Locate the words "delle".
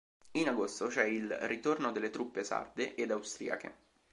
1.91-2.09